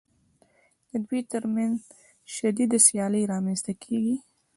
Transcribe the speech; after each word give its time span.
د 0.89 0.91
دوی 1.05 1.21
ترمنځ 1.31 1.77
شدیده 2.35 2.77
سیالي 2.87 3.23
رامنځته 3.33 3.73
کېږي 3.83 4.15